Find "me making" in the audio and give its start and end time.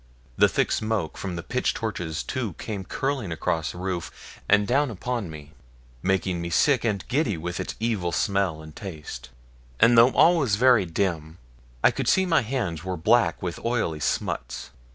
5.29-6.41